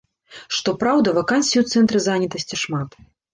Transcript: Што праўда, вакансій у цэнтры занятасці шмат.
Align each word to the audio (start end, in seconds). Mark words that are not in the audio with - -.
Што 0.59 0.73
праўда, 0.83 1.13
вакансій 1.17 1.61
у 1.61 1.63
цэнтры 1.75 2.03
занятасці 2.07 2.61
шмат. 2.65 2.99